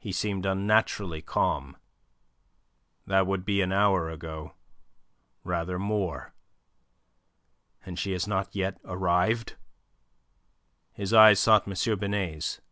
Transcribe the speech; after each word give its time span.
He 0.00 0.10
seemed 0.10 0.44
unnaturally 0.44 1.22
calm. 1.22 1.76
"That 3.06 3.28
would 3.28 3.44
be 3.44 3.60
an 3.60 3.70
hour 3.72 4.10
ago 4.10 4.54
rather 5.44 5.78
more. 5.78 6.34
And 7.86 7.96
she 7.96 8.10
has 8.10 8.26
not 8.26 8.56
yet 8.56 8.80
arrived?" 8.84 9.54
His 10.94 11.12
eyes 11.14 11.38
sought 11.38 11.68
M. 11.68 11.96
Binet's. 12.00 12.58
M. 12.58 12.64